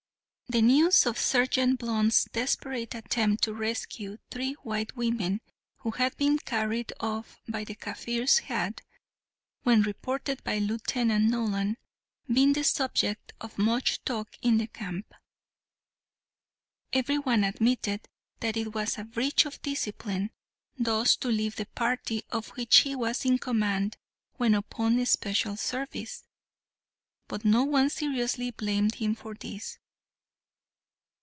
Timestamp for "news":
0.61-1.05